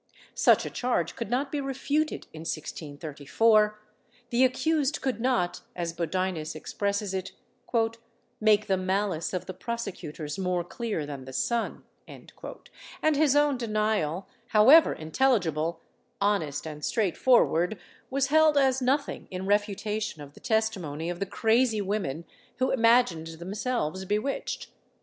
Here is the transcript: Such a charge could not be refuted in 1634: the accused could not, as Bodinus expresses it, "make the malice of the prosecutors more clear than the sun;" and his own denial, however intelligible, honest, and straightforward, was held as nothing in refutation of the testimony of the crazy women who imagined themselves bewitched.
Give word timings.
Such 0.33 0.65
a 0.65 0.71
charge 0.71 1.15
could 1.15 1.29
not 1.29 1.51
be 1.51 1.61
refuted 1.61 2.25
in 2.33 2.39
1634: 2.39 3.79
the 4.31 4.43
accused 4.43 4.99
could 4.99 5.21
not, 5.21 5.61
as 5.75 5.93
Bodinus 5.93 6.55
expresses 6.55 7.13
it, 7.13 7.33
"make 8.39 8.65
the 8.65 8.77
malice 8.77 9.31
of 9.31 9.45
the 9.45 9.53
prosecutors 9.53 10.39
more 10.39 10.63
clear 10.63 11.05
than 11.05 11.25
the 11.25 11.31
sun;" 11.33 11.83
and 12.07 12.31
his 13.15 13.35
own 13.35 13.59
denial, 13.59 14.27
however 14.47 14.91
intelligible, 14.93 15.79
honest, 16.19 16.65
and 16.65 16.83
straightforward, 16.83 17.77
was 18.09 18.29
held 18.33 18.57
as 18.57 18.81
nothing 18.81 19.27
in 19.29 19.45
refutation 19.45 20.23
of 20.23 20.33
the 20.33 20.39
testimony 20.39 21.11
of 21.11 21.19
the 21.19 21.27
crazy 21.27 21.79
women 21.79 22.25
who 22.57 22.71
imagined 22.71 23.27
themselves 23.27 24.03
bewitched. 24.05 24.69